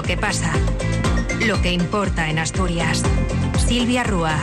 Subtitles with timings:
[0.00, 0.50] Lo que pasa.
[1.40, 3.02] Lo que importa en Asturias.
[3.68, 4.38] Silvia Rúa.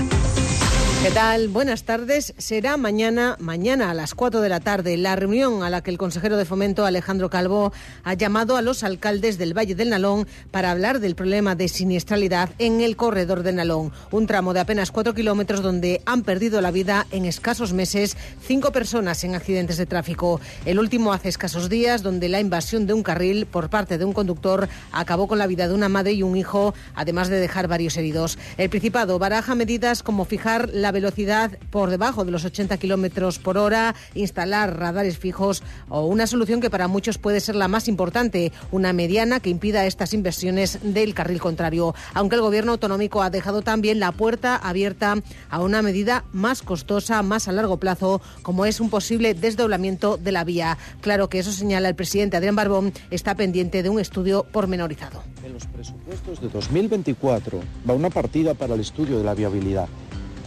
[1.03, 1.47] ¿Qué tal?
[1.47, 2.33] Buenas tardes.
[2.39, 5.97] Será mañana, mañana a las 4 de la tarde, la reunión a la que el
[5.99, 7.71] consejero de Fomento, Alejandro Calvo,
[8.03, 12.49] ha llamado a los alcaldes del Valle del Nalón para hablar del problema de siniestralidad
[12.57, 16.71] en el corredor del Nalón, un tramo de apenas 4 kilómetros donde han perdido la
[16.71, 20.41] vida en escasos meses cinco personas en accidentes de tráfico.
[20.65, 24.13] El último hace escasos días, donde la invasión de un carril por parte de un
[24.13, 27.95] conductor acabó con la vida de una madre y un hijo, además de dejar varios
[27.97, 28.39] heridos.
[28.57, 33.57] El Principado baraja medidas como fijar la velocidad por debajo de los 80 kilómetros por
[33.57, 38.51] hora, instalar radares fijos o una solución que para muchos puede ser la más importante,
[38.71, 41.95] una mediana que impida estas inversiones del carril contrario.
[42.13, 45.15] Aunque el gobierno autonómico ha dejado también la puerta abierta
[45.49, 50.31] a una medida más costosa, más a largo plazo, como es un posible desdoblamiento de
[50.31, 50.77] la vía.
[51.01, 55.23] Claro que eso señala el presidente Adrián Barbón, está pendiente de un estudio pormenorizado.
[55.43, 59.87] En los presupuestos de 2024 va una partida para el estudio de la viabilidad.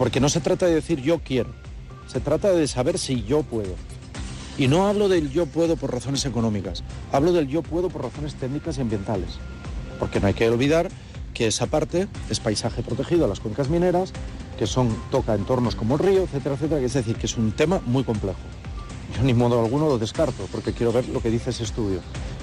[0.01, 1.51] Porque no se trata de decir yo quiero,
[2.07, 3.75] se trata de saber si yo puedo.
[4.57, 8.35] Y no hablo del yo puedo por razones económicas, hablo del yo puedo por razones
[8.35, 9.33] técnicas y ambientales.
[9.99, 10.89] Porque no hay que olvidar
[11.35, 14.15] que esa parte es paisaje protegido a las cuencas mineras,
[14.59, 17.83] que son toca entornos como el río, etcétera, etcétera, es decir, que es un tema
[17.85, 18.41] muy complejo.
[19.15, 22.01] Yo ni modo alguno lo descarto, porque quiero ver lo que dice ese estudio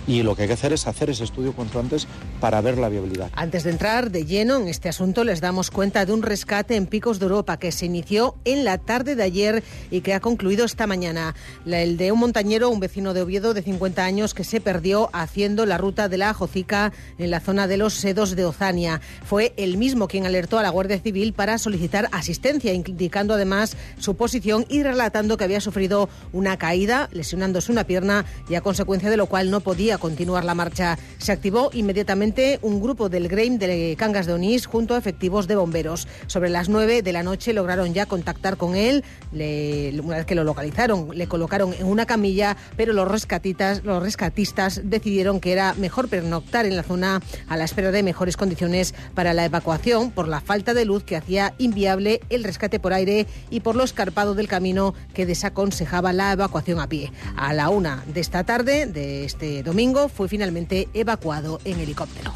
[0.07, 2.07] y lo que hay que hacer es hacer ese estudio cuanto antes
[2.39, 3.29] para ver la viabilidad.
[3.33, 6.87] Antes de entrar de lleno en este asunto, les damos cuenta de un rescate en
[6.87, 10.65] Picos de Europa que se inició en la tarde de ayer y que ha concluido
[10.65, 11.35] esta mañana.
[11.65, 15.65] El de un montañero, un vecino de Oviedo de 50 años que se perdió haciendo
[15.65, 19.01] la ruta de la Jocica en la zona de los Sedos de Ozania.
[19.25, 24.15] Fue el mismo quien alertó a la Guardia Civil para solicitar asistencia, indicando además su
[24.15, 29.17] posición y relatando que había sufrido una caída, lesionándose una pierna y a consecuencia de
[29.17, 30.97] lo cual no podía continuar la marcha.
[31.17, 35.55] Se activó inmediatamente un grupo del GREIM de Cangas de Onís junto a efectivos de
[35.55, 36.07] bomberos.
[36.27, 39.03] Sobre las 9 de la noche lograron ya contactar con él.
[39.31, 44.81] una vez que lo localizaron, le colocaron en una camilla, pero los rescatistas, los rescatistas
[44.83, 49.33] decidieron que era mejor pernoctar en la zona a la espera de mejores condiciones para
[49.33, 53.61] la evacuación por la falta de luz que hacía inviable el rescate por aire y
[53.61, 57.11] por lo escarpado del camino que desaconsejaba la evacuación a pie.
[57.35, 62.33] A la una de esta tarde, de este domingo, fue finalmente evacuado en helicóptero.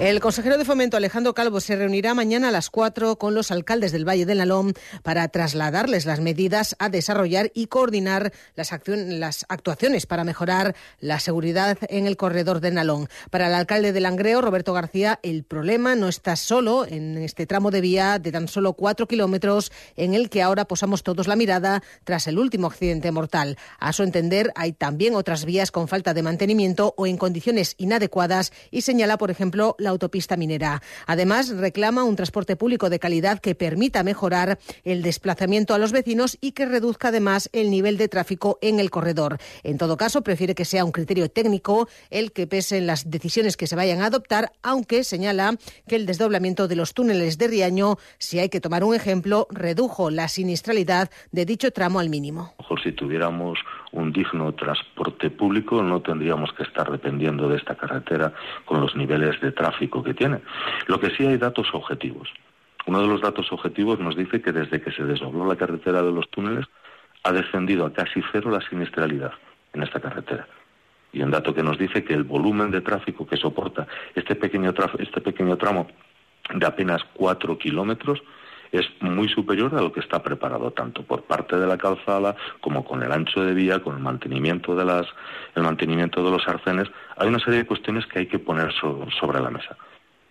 [0.00, 3.92] El consejero de Fomento Alejandro Calvo se reunirá mañana a las 4 con los alcaldes
[3.92, 4.72] del Valle del Nalón
[5.02, 12.06] para trasladarles las medidas a desarrollar y coordinar las, actuaciones para mejorar la seguridad en
[12.06, 13.10] el corredor del Nalón.
[13.28, 17.70] Para el alcalde de Langreo, Roberto García, el problema no está solo en este tramo
[17.70, 21.82] de vía de tan solo 4 kilómetros en el que ahora posamos todos la mirada
[22.04, 23.58] tras el último accidente mortal.
[23.78, 28.50] A su entender, hay también otras vías con falta de mantenimiento o en condiciones inadecuadas
[28.70, 30.82] y señala, por ejemplo, la autopista minera.
[31.06, 36.38] Además, reclama un transporte público de calidad que permita mejorar el desplazamiento a los vecinos
[36.40, 39.38] y que reduzca además el nivel de tráfico en el corredor.
[39.62, 43.56] En todo caso, prefiere que sea un criterio técnico el que pese en las decisiones
[43.56, 45.56] que se vayan a adoptar, aunque señala
[45.86, 50.10] que el desdoblamiento de los túneles de Riaño, si hay que tomar un ejemplo, redujo
[50.10, 52.54] la sinistralidad de dicho tramo al mínimo.
[52.58, 53.58] Mejor si tuviéramos
[53.92, 58.32] un digno transporte público, no tendríamos que estar dependiendo de esta carretera
[58.64, 60.40] con los niveles de tráfico que tiene.
[60.86, 62.28] Lo que sí hay datos objetivos.
[62.86, 66.12] Uno de los datos objetivos nos dice que desde que se desdobló la carretera de
[66.12, 66.66] los túneles
[67.24, 69.32] ha descendido a casi cero la siniestralidad
[69.72, 70.46] en esta carretera.
[71.12, 74.72] Y un dato que nos dice que el volumen de tráfico que soporta este pequeño,
[74.98, 75.88] este pequeño tramo
[76.54, 78.22] de apenas cuatro kilómetros
[78.72, 82.84] es muy superior a lo que está preparado tanto por parte de la calzada como
[82.84, 85.06] con el ancho de vía, con el mantenimiento de las,
[85.54, 86.88] el mantenimiento de los arcenes.
[87.16, 89.76] Hay una serie de cuestiones que hay que poner sobre la mesa.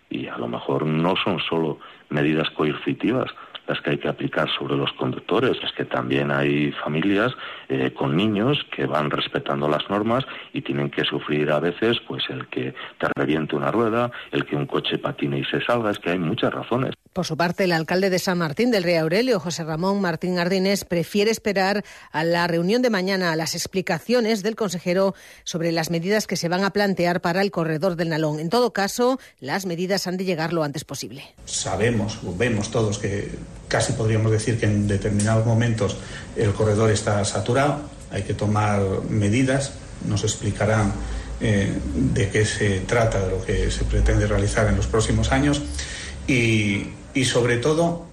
[0.08, 1.78] Y a lo mejor no son solo
[2.08, 3.30] medidas coercitivas,
[3.68, 5.56] las que hay que aplicar sobre los conductores.
[5.62, 7.32] Es que también hay familias
[7.68, 12.24] eh, con niños que van respetando las normas y tienen que sufrir a veces pues
[12.30, 15.92] el que te reviente una rueda, el que un coche patine y se salga.
[15.92, 16.99] Es que hay muchas razones.
[17.12, 20.84] Por su parte, el alcalde de San Martín del Rey Aurelio, José Ramón Martín Ardínez,
[20.84, 26.28] prefiere esperar a la reunión de mañana a las explicaciones del consejero sobre las medidas
[26.28, 28.38] que se van a plantear para el corredor del Nalón.
[28.38, 31.24] En todo caso, las medidas han de llegar lo antes posible.
[31.46, 33.28] Sabemos, vemos todos que
[33.66, 35.96] casi podríamos decir que en determinados momentos
[36.36, 37.80] el corredor está saturado,
[38.12, 39.72] hay que tomar medidas,
[40.06, 40.92] nos explicarán
[41.40, 45.60] eh, de qué se trata, de lo que se pretende realizar en los próximos años
[46.28, 46.86] y,
[47.24, 48.10] sobre todo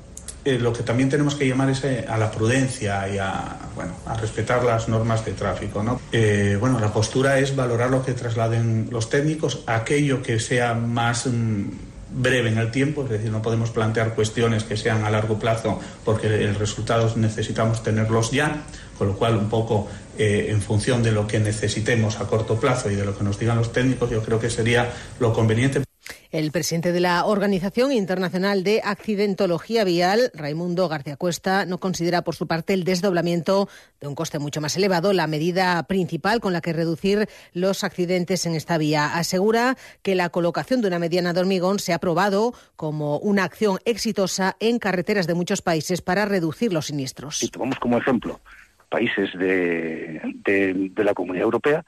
[0.48, 3.92] eh, lo que también tenemos que llamar es eh, a la prudencia y a, bueno,
[4.06, 5.84] a respetar las normas de tráfico.
[5.84, 6.00] ¿no?
[6.14, 11.28] Eh, bueno, la postura es valorar lo que trasladen los técnicos, aquello que sea más
[11.28, 11.64] mm,
[12.12, 15.82] breve en el tiempo, es decir, no podemos plantear cuestiones que sean a largo plazo
[16.06, 18.64] porque el resultado necesitamos tenerlos ya,
[18.98, 22.96] con lo cual un poco en función de lo que necesitemos a corto plazo y
[22.96, 24.90] de lo que nos digan los técnicos, yo creo que sería
[25.20, 25.87] lo conveniente.
[26.32, 32.36] El presidente de la Organización Internacional de Accidentología Vial, Raimundo García Cuesta, no considera por
[32.36, 33.70] su parte el desdoblamiento
[34.02, 38.46] de un coste mucho más elevado la medida principal con la que reducir los accidentes
[38.46, 39.16] en esta vía.
[39.16, 43.80] Asegura que la colocación de una mediana de hormigón se ha probado como una acción
[43.86, 47.38] exitosa en carreteras de muchos países para reducir los siniestros.
[47.38, 48.42] Si tomamos como ejemplo
[48.90, 51.86] países de, de la Comunidad Europea,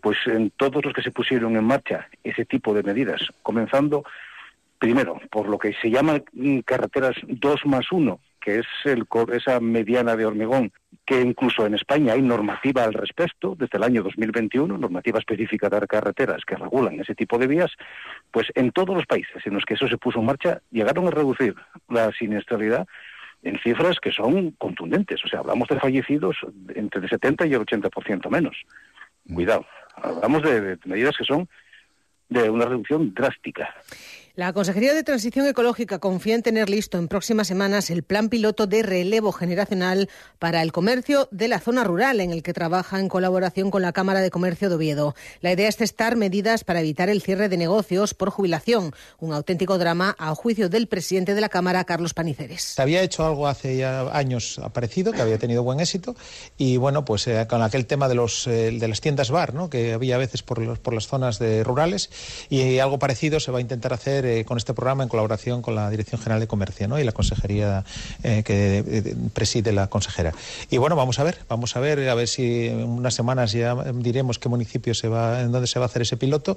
[0.00, 4.04] pues en todos los que se pusieron en marcha ese tipo de medidas, comenzando
[4.78, 9.60] primero por lo que se llama mm, carreteras 2 más 1, que es el, esa
[9.60, 10.72] mediana de hormigón,
[11.04, 15.86] que incluso en España hay normativa al respecto, desde el año 2021, normativa específica de
[15.86, 17.72] carreteras que regulan ese tipo de vías,
[18.30, 21.10] pues en todos los países en los que eso se puso en marcha llegaron a
[21.10, 21.54] reducir
[21.88, 22.86] la siniestralidad
[23.42, 25.24] en cifras que son contundentes.
[25.24, 26.36] O sea, hablamos de fallecidos
[26.74, 28.56] entre el 70 y el 80% menos.
[29.32, 29.66] Cuidado.
[29.96, 31.48] Hablamos de, medidas que son
[32.28, 33.74] de una reducción drástica.
[34.38, 38.68] La Consejería de Transición Ecológica confía en tener listo en próximas semanas el plan piloto
[38.68, 40.08] de relevo generacional
[40.38, 43.92] para el comercio de la zona rural, en el que trabaja en colaboración con la
[43.92, 45.16] Cámara de Comercio de Oviedo.
[45.40, 49.76] La idea es testar medidas para evitar el cierre de negocios por jubilación, un auténtico
[49.76, 52.62] drama a juicio del presidente de la Cámara, Carlos Paniceres.
[52.62, 56.14] Se había hecho algo hace ya años aparecido, que había tenido buen éxito,
[56.56, 59.68] y bueno, pues eh, con aquel tema de, los, eh, de las tiendas bar, ¿no?
[59.68, 62.10] que había a veces por, por las zonas rurales,
[62.48, 65.90] y algo parecido se va a intentar hacer con este programa en colaboración con la
[65.90, 67.84] Dirección General de Comercio y la consejería
[68.22, 70.32] eh, que eh, preside la consejera.
[70.70, 73.74] Y bueno, vamos a ver, vamos a ver, a ver si en unas semanas ya
[73.94, 76.56] diremos qué municipio se va, en dónde se va a hacer ese piloto.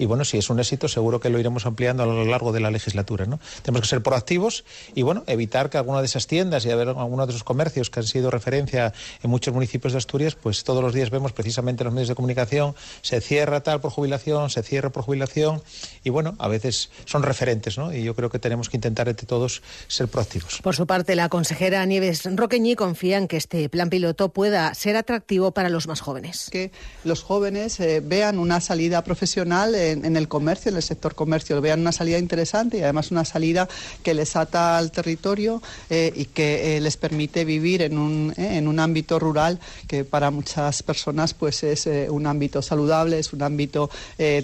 [0.00, 2.60] Y bueno, si es un éxito, seguro que lo iremos ampliando a lo largo de
[2.60, 3.26] la legislatura.
[3.26, 3.38] ¿no?
[3.62, 4.64] Tenemos que ser proactivos
[4.94, 8.06] y bueno, evitar que alguna de esas tiendas y algunos de esos comercios que han
[8.06, 11.92] sido referencia en muchos municipios de Asturias, pues todos los días vemos precisamente en los
[11.92, 15.62] medios de comunicación, se cierra tal por jubilación, se cierra por jubilación
[16.02, 17.92] y bueno, a veces son referentes, ¿no?
[17.92, 20.60] Y yo creo que tenemos que intentar entre todos ser proactivos.
[20.62, 24.96] Por su parte, la consejera Nieves Roqueñi confía en que este plan piloto pueda ser
[24.96, 26.48] atractivo para los más jóvenes.
[26.50, 26.72] Que
[27.04, 31.80] los jóvenes eh, vean una salida profesional en, el comercio, en el sector comercio, vean
[31.80, 33.68] una salida interesante y además una salida
[34.02, 38.68] que les ata al territorio eh, y que eh, les permite vivir en un, en
[38.68, 43.90] un ámbito rural que para muchas personas pues es un ámbito saludable, es un ámbito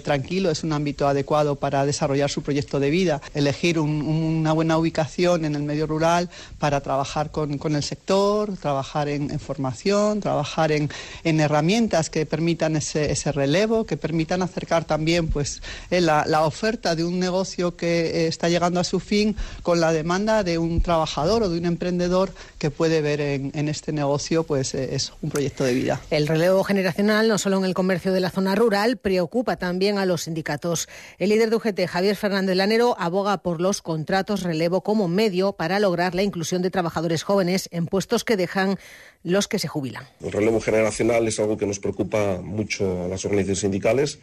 [0.03, 5.45] tranquilo, es un ámbito adecuado para desarrollar su proyecto de vida, elegir una buena ubicación
[5.45, 6.29] en el medio rural
[6.59, 10.89] para trabajar con, el sector, trabajar en, formación, trabajar en,
[11.23, 15.61] herramientas que permitan ese, relevo, que permitan acercar también pues,
[15.91, 19.93] eh, la, oferta de un negocio que eh, está llegando a su fin con la
[19.93, 24.73] demanda de un trabajador o de un emprendedor que puede ver en, este negocio pues,
[24.73, 26.01] eh, es un proyecto de vida.
[26.09, 30.07] El relevo generacional, no solo en el comercio de la zona rural, preocupa también a
[30.07, 30.89] los sindicatos.
[31.19, 35.79] El líder de UGT, Javier Fernández Lanero, aboga por los contratos relevo como medio para
[35.79, 38.79] lograr la inclusión de trabajadores jóvenes en puestos que dejan
[39.23, 40.05] los que se jubilan.
[40.21, 44.19] El relevo generacional es algo que nos preocupa mucho a las organizaciones sindicales.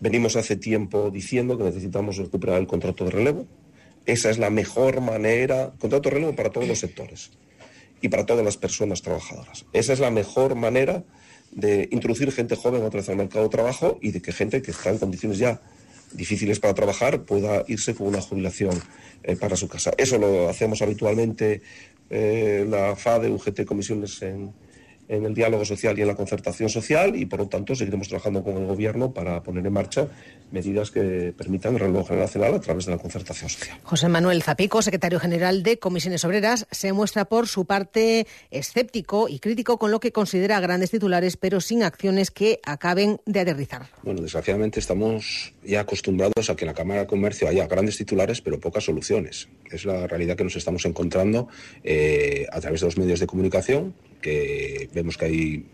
[0.00, 3.46] Venimos hace tiempo diciendo que necesitamos recuperar el contrato de relevo.
[4.04, 7.30] Esa es la mejor manera, contrato de relevo para todos los sectores
[8.00, 9.64] y para todas las personas trabajadoras.
[9.72, 11.02] Esa es la mejor manera
[11.50, 14.70] de introducir gente joven otra vez al mercado de trabajo y de que gente que
[14.70, 15.60] está en condiciones ya
[16.12, 18.80] difíciles para trabajar pueda irse con una jubilación
[19.22, 19.92] eh, para su casa.
[19.96, 21.62] Eso lo hacemos habitualmente
[22.10, 24.52] eh, la FADE, UGT, comisiones en,
[25.08, 28.42] en el diálogo social y en la concertación social y, por lo tanto, seguiremos trabajando
[28.42, 30.08] con el Gobierno para poner en marcha
[30.50, 33.78] medidas que permitan el reloj nacional a través de la concertación social.
[33.82, 39.38] José Manuel Zapico, secretario general de Comisiones Obreras, se muestra por su parte escéptico y
[39.38, 43.86] crítico con lo que considera grandes titulares, pero sin acciones que acaben de aterrizar.
[44.02, 48.40] Bueno, desgraciadamente estamos ya acostumbrados a que en la Cámara de Comercio haya grandes titulares,
[48.40, 49.48] pero pocas soluciones.
[49.70, 51.48] Es la realidad que nos estamos encontrando
[51.82, 53.94] eh, a través de los medios de comunicación
[54.26, 55.64] que vemos que hay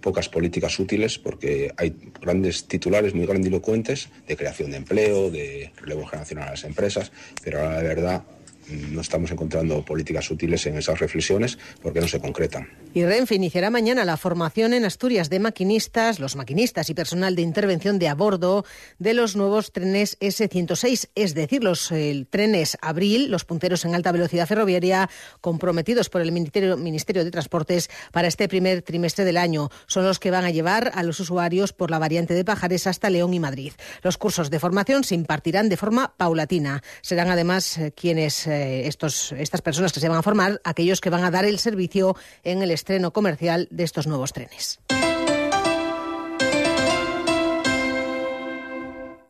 [0.00, 6.04] pocas políticas útiles porque hay grandes titulares muy grandilocuentes de creación de empleo, de relevo
[6.06, 7.12] generacional a las empresas,
[7.44, 8.24] pero ahora la verdad
[8.68, 12.68] no estamos encontrando políticas útiles en esas reflexiones porque no se concretan.
[12.94, 17.42] Y Renfe iniciará mañana la formación en Asturias de maquinistas, los maquinistas y personal de
[17.42, 18.64] intervención de a bordo
[18.98, 24.12] de los nuevos trenes S106, es decir, los eh, trenes Abril, los punteros en alta
[24.12, 25.08] velocidad ferroviaria
[25.40, 29.70] comprometidos por el Ministerio, Ministerio de Transportes para este primer trimestre del año.
[29.86, 33.10] Son los que van a llevar a los usuarios por la variante de Pajares hasta
[33.10, 33.72] León y Madrid.
[34.02, 36.82] Los cursos de formación se impartirán de forma paulatina.
[37.00, 41.10] Serán además eh, quienes eh, estos, estas personas que se van a formar, aquellos que
[41.10, 44.80] van a dar el servicio en el estreno comercial de estos nuevos trenes.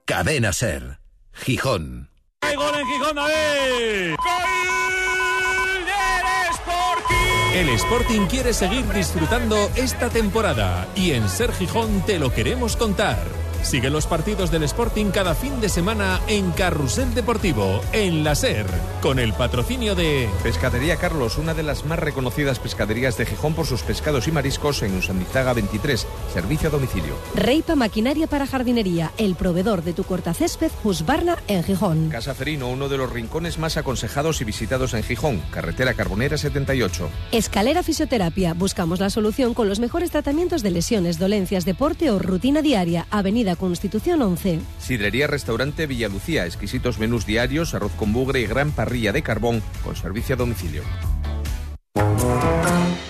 [0.04, 0.98] Cadena Ser,
[1.32, 2.10] Gijón.
[2.42, 4.14] ¡Hay gol en Gijón, David!
[4.16, 7.54] ¡Gol del Sporting!
[7.54, 13.18] El Sporting quiere seguir disfrutando esta temporada y en Ser Gijón te lo queremos contar.
[13.62, 18.66] Sigue los partidos del Sporting cada fin de semana en Carrusel Deportivo, en la SER,
[19.00, 23.66] con el patrocinio de Pescadería Carlos, una de las más reconocidas pescaderías de Gijón por
[23.66, 27.14] sus pescados y mariscos en Usandizaga 23, servicio a domicilio.
[27.34, 32.10] Reipa Maquinaria para Jardinería, el proveedor de tu cortacésped Husqvarna en Gijón.
[32.10, 37.08] Casa Ferino, uno de los rincones más aconsejados y visitados en Gijón, carretera Carbonera 78.
[37.30, 42.60] Escalera Fisioterapia, buscamos la solución con los mejores tratamientos de lesiones, dolencias, deporte o rutina
[42.60, 44.60] diaria, avenida Constitución 11.
[44.78, 49.96] Sidrería Restaurante Villalucía, exquisitos menús diarios, arroz con bugre y gran parrilla de carbón con
[49.96, 50.82] servicio a domicilio.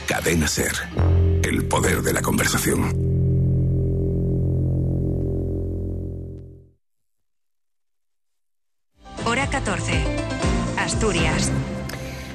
[0.07, 0.73] Cadena Ser,
[1.43, 3.13] el poder de la conversación.
[9.25, 10.05] Hora 14.
[10.77, 11.51] Asturias.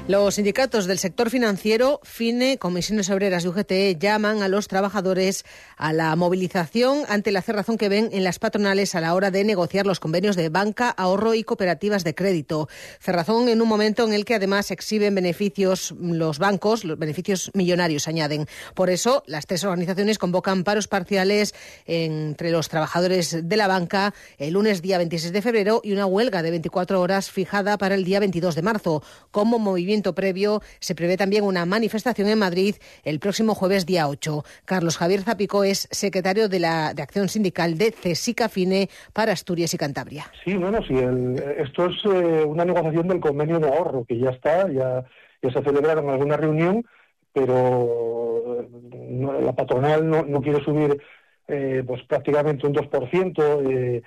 [0.07, 5.43] Los sindicatos del sector financiero, FINE, Comisiones Obreras y UGT, llaman a los trabajadores
[5.75, 9.43] a la movilización ante la cerrazón que ven en las patronales a la hora de
[9.43, 12.69] negociar los convenios de banca, ahorro y cooperativas de crédito.
[13.01, 18.07] Cerrazón en un momento en el que además exhiben beneficios los bancos, los beneficios millonarios,
[18.07, 18.47] añaden.
[18.75, 21.53] Por eso, las tres organizaciones convocan paros parciales
[21.85, 26.43] entre los trabajadores de la banca el lunes día 26 de febrero y una huelga
[26.43, 29.03] de 24 horas fijada para el día 22 de marzo.
[29.31, 34.43] Como movimiento previo, se prevé también una manifestación en Madrid el próximo jueves día 8.
[34.65, 39.73] Carlos Javier Zapico es secretario de la de Acción Sindical de CESICA FINE para Asturias
[39.73, 40.25] y Cantabria.
[40.43, 44.29] Sí, bueno, sí, el, esto es eh, una negociación del convenio de ahorro que ya
[44.29, 45.03] está, ya,
[45.41, 46.85] ya se celebraron alguna reunión,
[47.33, 51.01] pero eh, la patronal no, no quiere subir
[51.47, 53.71] eh, pues prácticamente un 2%.
[53.71, 54.01] Eh,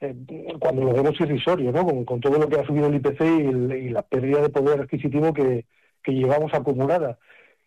[0.00, 0.14] eh,
[0.60, 2.04] cuando lo vemos irrisorio, ¿no?
[2.04, 5.66] Con, todo lo que ha subido el IPC y, la pérdida de poder adquisitivo que,
[6.02, 7.18] que llevamos acumulada.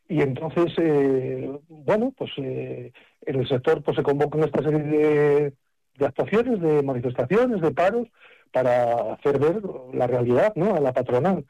[0.07, 2.91] Y entonces, eh, bueno, pues eh,
[3.25, 5.53] en el sector pues se convocan esta serie de,
[5.97, 8.07] de actuaciones, de manifestaciones, de paros,
[8.51, 9.61] para hacer ver
[9.93, 10.75] la realidad ¿no?
[10.75, 11.45] a la patronal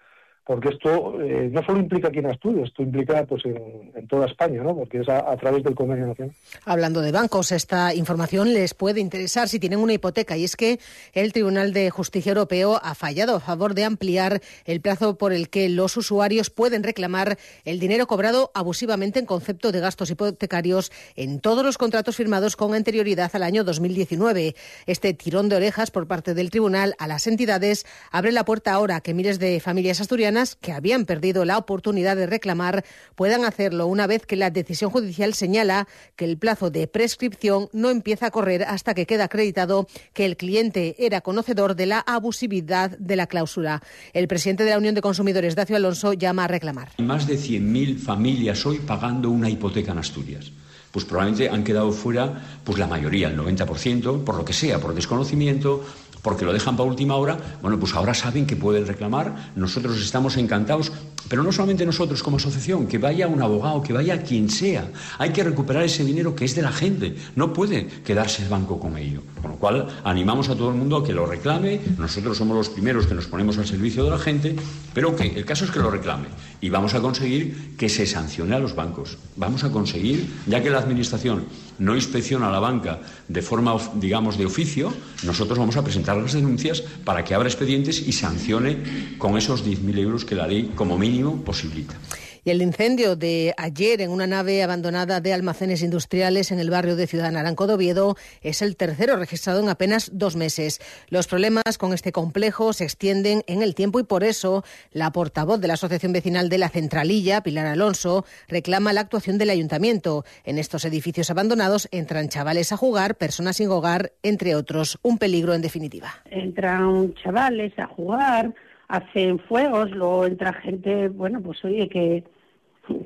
[0.45, 4.25] porque esto eh, no solo implica aquí en Asturias, esto implica pues en, en toda
[4.25, 4.75] España, ¿no?
[4.75, 6.35] porque es a, a, través del convenio nacional.
[6.65, 10.79] Hablando de bancos, esta información les puede interesar si tienen una hipoteca y es que
[11.13, 15.49] el Tribunal de Justicia Europeo ha fallado a favor de ampliar el plazo por el
[15.49, 21.39] que los usuarios pueden reclamar el dinero cobrado abusivamente en concepto de gastos hipotecarios en
[21.39, 24.55] todos los contratos firmados con anterioridad al año 2019.
[24.87, 29.01] Este tirón de orejas por parte del Tribunal a las entidades abre la puerta ahora
[29.01, 32.85] que miles de familias asturianas que habían perdido la oportunidad de reclamar
[33.15, 37.89] puedan hacerlo una vez que la decisión judicial señala que el plazo de prescripción no
[37.89, 42.97] empieza a correr hasta que queda acreditado que el cliente era conocedor de la abusividad
[42.97, 43.81] de la cláusula.
[44.13, 46.89] El presidente de la Unión de Consumidores, Dacio Alonso, llama a reclamar.
[46.99, 50.51] Más de 100.000 familias hoy pagando una hipoteca en Asturias
[50.91, 54.93] pues probablemente han quedado fuera pues la mayoría, el 90%, por lo que sea, por
[54.93, 55.83] desconocimiento,
[56.21, 60.37] porque lo dejan para última hora, bueno, pues ahora saben que pueden reclamar, nosotros estamos
[60.37, 60.91] encantados,
[61.27, 65.31] pero no solamente nosotros como asociación, que vaya un abogado, que vaya quien sea, hay
[65.31, 68.97] que recuperar ese dinero que es de la gente, no puede quedarse el banco con
[68.97, 69.21] ello.
[69.41, 72.69] Con lo cual, animamos a todo el mundo a que lo reclame, nosotros somos los
[72.69, 74.55] primeros que nos ponemos al servicio de la gente,
[74.93, 76.27] pero que el caso es que lo reclame.
[76.61, 80.69] Y vamos a conseguir que se sancione a los bancos, vamos a conseguir, ya que
[80.69, 81.45] la Administración
[81.79, 86.33] no inspecciona a la banca de forma, digamos, de oficio, nosotros vamos a presentar las
[86.33, 90.97] denuncias para que abra expedientes y sancione con esos 10.000 euros que la ley, como
[90.97, 91.10] mínimo,
[91.43, 91.95] posibilita.
[92.43, 96.95] Y el incendio de ayer en una nave abandonada de almacenes industriales en el barrio
[96.95, 100.79] de Ciudad Naranco de Oviedo es el tercero registrado en apenas dos meses.
[101.09, 105.61] Los problemas con este complejo se extienden en el tiempo y por eso la portavoz
[105.61, 110.25] de la Asociación Vecinal de la Centralilla, Pilar Alonso, reclama la actuación del ayuntamiento.
[110.43, 114.97] En estos edificios abandonados entran chavales a jugar, personas sin hogar, entre otros.
[115.03, 116.11] Un peligro en definitiva.
[116.31, 118.51] Entran chavales a jugar
[118.91, 122.23] hacen fuegos, luego entra gente, bueno, pues oye, que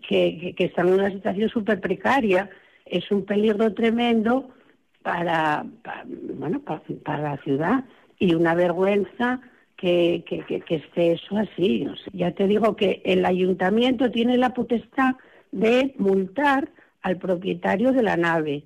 [0.08, 2.50] que, que están en una situación súper precaria.
[2.86, 4.50] Es un peligro tremendo
[5.02, 5.66] para,
[6.38, 7.84] bueno, para, la ciudad
[8.20, 9.42] y una vergüenza
[9.76, 11.88] que, que, esté eso así.
[12.14, 15.16] ya te digo que el ayuntamiento tiene la potestad
[15.52, 16.70] de multar
[17.02, 18.64] al propietario de la nave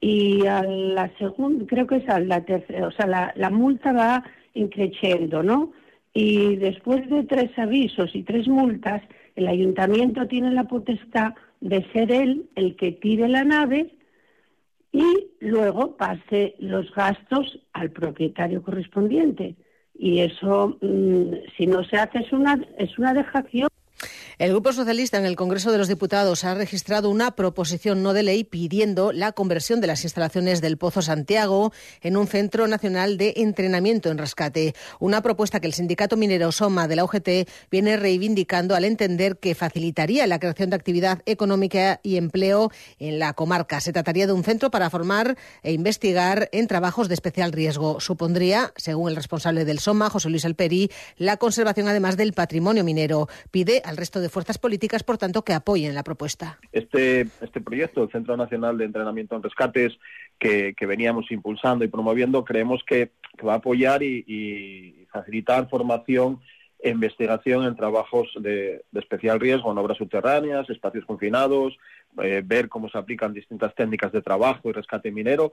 [0.00, 3.92] y a la segunda, creo que es a la tercera, o sea, la, la multa
[3.92, 5.72] va increciendo, ¿no?
[6.14, 9.02] Y después de tres avisos y tres multas,
[9.34, 13.90] el ayuntamiento tiene la potestad de ser él el que tire la nave
[14.92, 19.56] y luego pase los gastos al propietario correspondiente.
[19.92, 23.68] Y eso, mm, si no se hace, es una, es una dejación.
[24.36, 28.24] El Grupo Socialista en el Congreso de los Diputados ha registrado una proposición no de
[28.24, 33.34] ley pidiendo la conversión de las instalaciones del Pozo Santiago en un centro nacional de
[33.36, 34.74] entrenamiento en rescate.
[34.98, 39.54] Una propuesta que el sindicato minero Soma de la UGT viene reivindicando al entender que
[39.54, 43.80] facilitaría la creación de actividad económica y empleo en la comarca.
[43.80, 48.00] Se trataría de un centro para formar e investigar en trabajos de especial riesgo.
[48.00, 53.28] Supondría, según el responsable del Soma, José Luis Alperi, la conservación además del patrimonio minero.
[53.52, 56.58] Pide al resto de de fuerzas políticas, por tanto, que apoyen la propuesta.
[56.72, 59.92] Este, este proyecto, el Centro Nacional de Entrenamiento en Rescates,
[60.38, 63.12] que, veníamos impulsando y promoviendo, creemos que,
[63.46, 66.40] va a apoyar y, facilitar formación
[66.80, 71.76] e investigación en trabajos de, especial riesgo, en obras subterráneas, espacios confinados,
[72.22, 75.52] eh, ver cómo se aplican distintas técnicas de trabajo y rescate minero.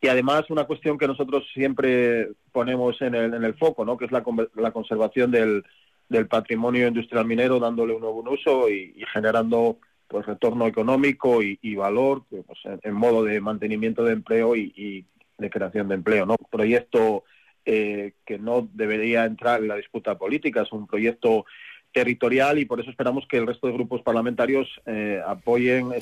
[0.00, 3.96] Y además una cuestión que nosotros siempre ponemos en el, en el foco, ¿no?
[3.96, 4.22] que es la,
[4.56, 5.64] la conservación del,
[6.08, 12.24] del patrimonio industrial minero, dándole un nuevo uso y, generando pues retorno económico y, valor
[12.30, 15.04] pues, en, modo de mantenimiento de empleo y,
[15.36, 16.26] de creación de empleo.
[16.26, 16.34] ¿no?
[16.38, 17.24] Un proyecto
[17.64, 21.44] eh, que no debería entrar en la disputa política, es un proyecto
[21.92, 25.92] territorial y por eso esperamos que el resto de grupos parlamentarios eh, apoyen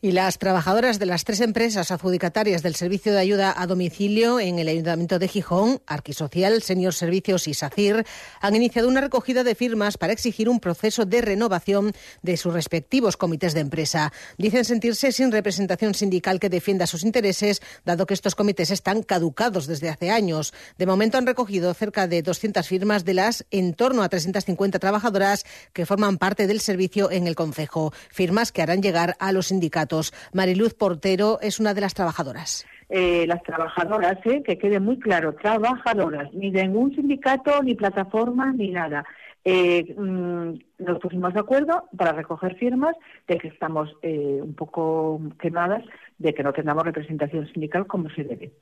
[0.00, 4.58] y las trabajadoras de las tres empresas adjudicatarias del servicio de ayuda a domicilio en
[4.58, 8.04] el Ayuntamiento de Gijón, Arquisocial, Senior Servicios y SACIR,
[8.40, 13.16] han iniciado una recogida de firmas para exigir un proceso de renovación de sus respectivos
[13.16, 14.12] comités de empresa.
[14.38, 19.66] Dicen sentirse sin representación sindical que defienda sus intereses, dado que estos comités están caducados
[19.66, 20.52] desde hace años.
[20.78, 25.44] De momento han recogido cerca de 200 firmas de las en torno a 350 trabajadoras
[25.72, 27.92] que forman parte del servicio en el Concejo.
[28.10, 29.86] Firmas que harán llegar a los sindicatos
[30.32, 32.66] Mariluz Portero es una de las trabajadoras.
[32.88, 38.52] Eh, las trabajadoras, eh, que quede muy claro, trabajadoras, ni de ningún sindicato, ni plataforma,
[38.52, 39.04] ni nada.
[39.44, 42.94] Eh, mm, nos pusimos de acuerdo para recoger firmas
[43.26, 45.84] de que estamos un poco quemadas
[46.18, 48.52] de que no tengamos representación sindical como se debe.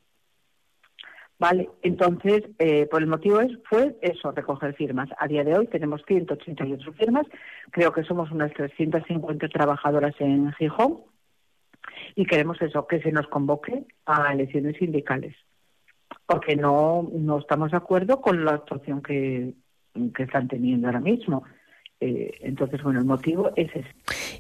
[1.39, 5.09] Vale, entonces, eh, por el motivo es, fue eso, recoger firmas.
[5.19, 7.27] A día de hoy tenemos 188 firmas,
[7.71, 11.01] creo que somos unas 350 trabajadoras en Gijón
[12.15, 15.35] y queremos eso, que se nos convoque a elecciones sindicales,
[16.27, 19.55] porque no, no estamos de acuerdo con la actuación que,
[20.15, 21.45] que están teniendo ahora mismo.
[22.01, 23.87] Eh, entonces, bueno, el motivo es ese.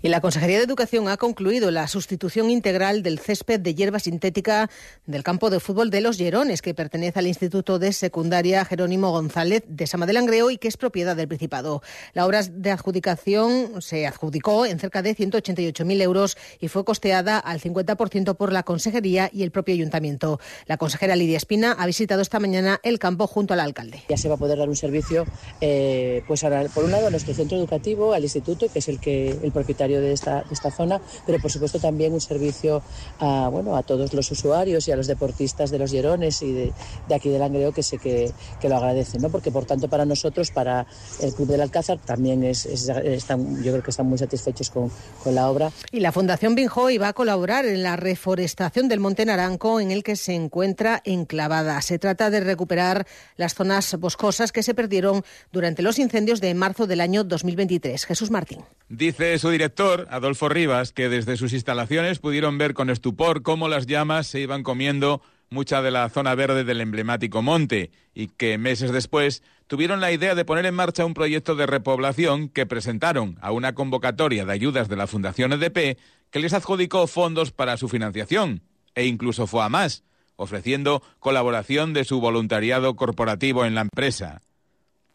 [0.03, 4.69] Y la Consejería de Educación ha concluido la sustitución integral del césped de hierba sintética
[5.07, 9.65] del campo de fútbol de Los Llerones, que pertenece al Instituto de Secundaria Jerónimo González
[9.67, 11.81] de Sama del Langreo y que es propiedad del Principado.
[12.13, 17.61] La obra de adjudicación se adjudicó en cerca de 188.000 euros y fue costeada al
[17.61, 20.41] 50% por la Consejería y el propio Ayuntamiento.
[20.67, 24.03] La consejera Lidia Espina ha visitado esta mañana el campo junto al alcalde.
[24.09, 25.25] Ya se va a poder dar un servicio,
[25.61, 28.99] eh, pues ahora, por un lado, a nuestro centro educativo, al instituto, que es el
[28.99, 32.83] que el propietario de esta, esta zona, pero por supuesto también un servicio
[33.21, 36.73] a, bueno, a todos los usuarios y a los deportistas de los Llerones y de,
[37.09, 39.29] de aquí del Langreo que sé que, que, lo agradecen, ¿no?
[39.29, 40.87] porque por tanto para nosotros, para
[41.21, 44.91] el Club del Alcázar, también es, están, yo creo que están muy satisfechos con,
[45.23, 45.71] con la obra.
[45.93, 50.03] Y la Fundación Binjoy va a colaborar en la reforestación del Monte Naranco en el
[50.03, 51.81] que se encuentra enclavada.
[51.83, 56.87] Se trata de recuperar las zonas boscosas que se perdieron durante los incendios de marzo
[56.87, 58.07] del año 2023.
[58.07, 58.61] Jesús Martín.
[58.89, 63.87] Dice su director Adolfo Rivas, que desde sus instalaciones pudieron ver con estupor cómo las
[63.87, 65.21] llamas se iban comiendo
[65.51, 70.35] mucha de la zona verde del emblemático monte y que meses después tuvieron la idea
[70.35, 74.89] de poner en marcha un proyecto de repoblación que presentaron a una convocatoria de ayudas
[74.89, 75.99] de la Fundación EDP
[76.31, 78.63] que les adjudicó fondos para su financiación
[78.95, 80.05] e incluso fue a más,
[80.37, 84.41] ofreciendo colaboración de su voluntariado corporativo en la empresa.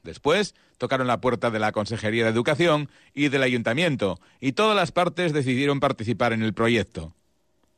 [0.03, 4.91] Después tocaron la puerta de la Consejería de Educación y del Ayuntamiento, y todas las
[4.91, 7.13] partes decidieron participar en el proyecto.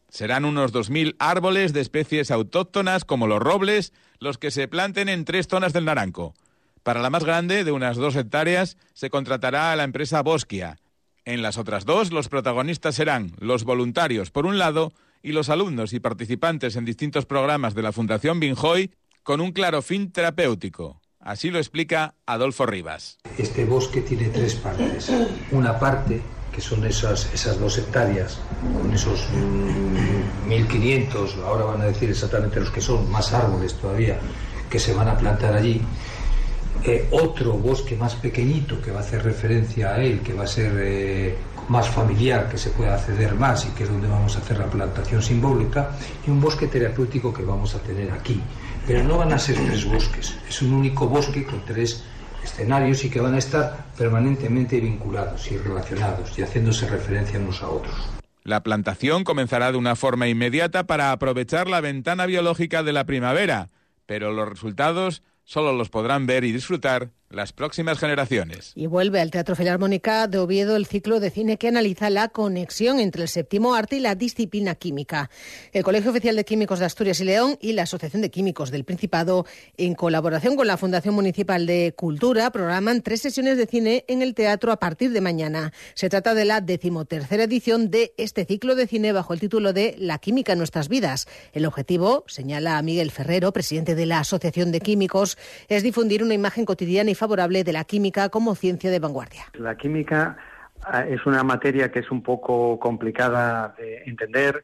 [0.07, 5.25] Serán unos 2.000 árboles de especies autóctonas como los robles los que se planten en
[5.25, 6.35] tres zonas del Naranco.
[6.83, 10.77] Para la más grande, de unas dos hectáreas, se contratará a la empresa Bosquia
[11.25, 15.93] En las otras dos, los protagonistas serán los voluntarios, por un lado, y los alumnos
[15.93, 18.91] y participantes en distintos programas de la Fundación Binjoy
[19.23, 21.00] con un claro fin terapéutico.
[21.21, 23.19] Así lo explica Adolfo Rivas.
[23.37, 25.11] Este bosque tiene tres partes.
[25.51, 26.19] Una parte,
[26.51, 28.39] que son esas, esas dos hectáreas,
[28.81, 29.27] con esos
[30.47, 34.17] 1.500, ahora van a decir exactamente los que son, más árboles todavía,
[34.69, 35.81] que se van a plantar allí.
[36.83, 40.47] Eh, otro bosque más pequeñito que va a hacer referencia a él, que va a
[40.47, 41.35] ser eh,
[41.69, 44.65] más familiar, que se pueda acceder más y que es donde vamos a hacer la
[44.65, 45.91] plantación simbólica,
[46.25, 48.41] y un bosque terapéutico que vamos a tener aquí.
[48.87, 52.03] Pero no van a ser tres bosques, es un único bosque con tres
[52.43, 57.69] escenarios y que van a estar permanentemente vinculados y relacionados y haciéndose referencia unos a
[57.69, 57.95] otros.
[58.43, 63.69] La plantación comenzará de una forma inmediata para aprovechar la ventana biológica de la primavera,
[64.07, 68.71] pero los resultados solo los podrán ver y disfrutar las próximas generaciones.
[68.75, 72.99] Y vuelve al Teatro Filarmónica de Oviedo el ciclo de cine que analiza la conexión
[72.99, 75.29] entre el séptimo arte y la disciplina química.
[75.71, 78.83] El Colegio Oficial de Químicos de Asturias y León y la Asociación de Químicos del
[78.83, 79.45] Principado,
[79.77, 84.33] en colaboración con la Fundación Municipal de Cultura, programan tres sesiones de cine en el
[84.33, 85.73] teatro a partir de mañana.
[85.93, 89.95] Se trata de la decimotercera edición de este ciclo de cine bajo el título de
[89.97, 91.27] La química en nuestras vidas.
[91.53, 96.65] El objetivo, señala Miguel Ferrero, presidente de la Asociación de Químicos, es difundir una imagen
[96.65, 99.43] cotidiana y favorable de la química como ciencia de vanguardia.
[99.53, 100.37] La química
[100.83, 104.63] ah, es una materia que es un poco complicada de entender,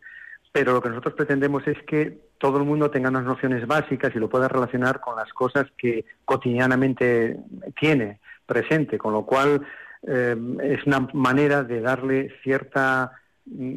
[0.52, 4.20] pero lo que nosotros pretendemos es que todo el mundo tenga unas nociones básicas y
[4.20, 7.38] lo pueda relacionar con las cosas que cotidianamente
[7.80, 9.62] tiene presente, con lo cual
[10.08, 13.12] eh, es una manera de darle cierta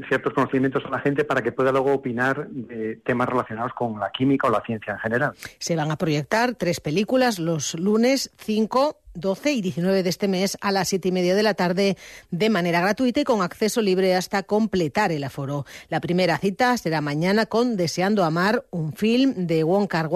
[0.08, 4.10] ciertos conocimientos a la gente para que pueda luego opinar de temas relacionados con la
[4.10, 5.32] química o la ciencia en general.
[5.58, 10.56] Se van a proyectar tres películas los lunes 5, 12 y 19 de este mes
[10.60, 11.96] a las siete y media de la tarde
[12.30, 15.64] de manera gratuita y con acceso libre hasta completar el aforo.
[15.88, 20.10] La primera cita será mañana con Deseando Amar, un film de Wong Kar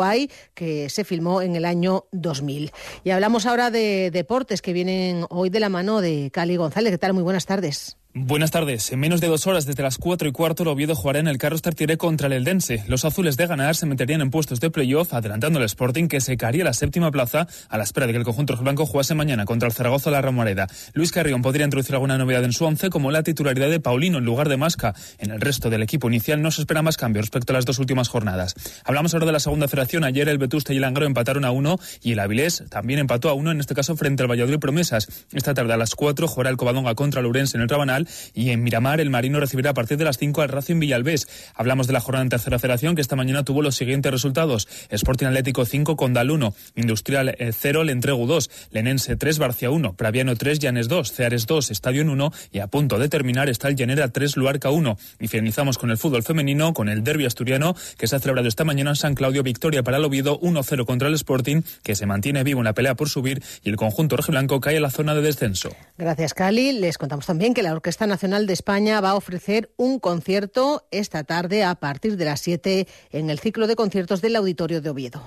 [0.54, 2.72] que se filmó en el año 2000.
[3.04, 6.92] Y hablamos ahora de deportes que vienen hoy de la mano de Cali González.
[6.92, 7.14] ¿Qué tal?
[7.14, 7.96] Muy buenas tardes.
[8.16, 8.92] Buenas tardes.
[8.92, 11.36] En menos de dos horas, desde las cuatro y cuarto, el Oviedo jugará en el
[11.36, 12.84] Carlos Tartiere contra el Eldense.
[12.86, 16.36] Los azules de ganar se meterían en puestos de playoff, adelantando al Sporting, que se
[16.36, 19.66] caería la séptima plaza a la espera de que el conjunto blanco jugase mañana contra
[19.66, 20.68] el Zaragoza la Romareda.
[20.92, 24.24] Luis Carrión podría introducir alguna novedad en su once, como la titularidad de Paulino en
[24.24, 24.94] lugar de Masca.
[25.18, 27.80] En el resto del equipo inicial no se espera más cambios respecto a las dos
[27.80, 28.54] últimas jornadas.
[28.84, 30.04] Hablamos ahora de la segunda federación.
[30.04, 33.34] Ayer el Vetusta y el Angro empataron a uno y el Avilés también empató a
[33.34, 35.08] uno, en este caso frente al Valladolid Promesas.
[35.32, 38.03] Esta tarde a las cuatro jugará el Covadonga contra el en el Rabanal
[38.34, 41.28] y en Miramar el Marino recibirá a partir de las 5 al Racing Villalbés.
[41.54, 44.68] Hablamos de la jornada en tercera federación que esta mañana tuvo los siguientes resultados.
[44.90, 50.34] Sporting Atlético 5, Condal 1, Industrial 0, eh, Lentregu 2, Lenense 3, Barcia 1, Praviano
[50.36, 54.08] 3, Llanes 2, Ceares 2, Estadio 1 y a punto de terminar está el Llanera
[54.08, 54.98] 3, Luarca 1.
[55.20, 58.64] Y finalizamos con el fútbol femenino, con el derbi asturiano que se ha celebrado esta
[58.64, 62.42] mañana en San Claudio, victoria para el Oviedo 1-0 contra el Sporting, que se mantiene
[62.42, 65.22] vivo en la pelea por subir y el conjunto rojiblanco cae en la zona de
[65.22, 65.70] descenso.
[65.96, 66.72] Gracias, Cali.
[66.72, 71.22] Les contamos también que la Orquesta Nacional de España va a ofrecer un concierto esta
[71.22, 75.22] tarde a partir de las 7 en el ciclo de conciertos del Auditorio de Oviedo.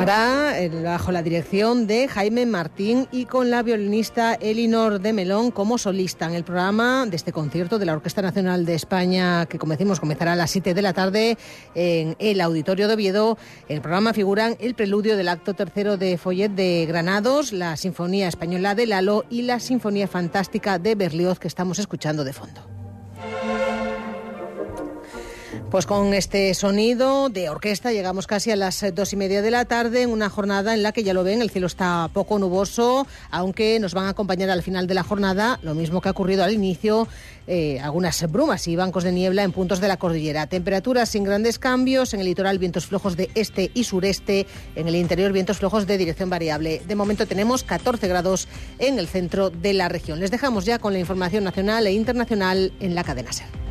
[0.00, 5.76] Eh, bajo la dirección de Jaime Martín y con la violinista Elinor de Melón como
[5.76, 9.74] solista en el programa de este concierto de la Orquesta Nacional de España que como
[10.00, 11.36] comenzará a las 7 de la tarde
[11.74, 13.38] en el Auditorio de Oviedo.
[13.68, 18.28] En el programa figuran el preludio del acto tercero de Follet de Granados, la Sinfonía
[18.28, 22.77] Española de Lalo y la Sinfonía Fantástica de Berlioz que estamos escuchando de fondo.
[25.70, 29.66] Pues con este sonido de orquesta llegamos casi a las dos y media de la
[29.66, 33.06] tarde en una jornada en la que ya lo ven, el cielo está poco nuboso,
[33.30, 36.42] aunque nos van a acompañar al final de la jornada, lo mismo que ha ocurrido
[36.42, 37.06] al inicio,
[37.46, 40.46] eh, algunas brumas y bancos de niebla en puntos de la cordillera.
[40.46, 44.96] Temperaturas sin grandes cambios, en el litoral vientos flojos de este y sureste, en el
[44.96, 46.80] interior vientos flojos de dirección variable.
[46.88, 50.18] De momento tenemos 14 grados en el centro de la región.
[50.18, 53.67] Les dejamos ya con la información nacional e internacional en la cadena SER.